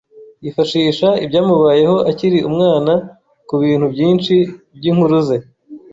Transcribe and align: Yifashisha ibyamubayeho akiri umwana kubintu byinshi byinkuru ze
Yifashisha 0.43 1.07
ibyamubayeho 1.23 1.97
akiri 2.11 2.39
umwana 2.49 2.93
kubintu 3.49 3.85
byinshi 3.93 4.35
byinkuru 4.77 5.15
ze 5.27 5.37